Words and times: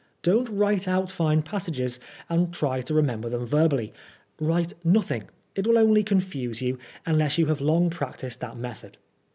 Don't 0.23 0.49
write 0.49 0.87
out 0.87 1.11
fine 1.11 1.43
passages 1.43 1.99
and 2.27 2.51
try 2.51 2.81
to 2.81 2.93
remember 2.95 3.29
them 3.29 3.45
verbally. 3.45 3.93
Write 4.39 4.73
nothing; 4.83 5.25
it 5.53 5.67
will 5.67 5.77
only 5.77 6.01
confuse 6.03 6.59
you, 6.59 6.79
unless 7.05 7.37
you 7.37 7.45
have 7.45 7.61
long 7.61 7.91
practised 7.91 8.39
that 8.39 8.57
method. 8.57 8.97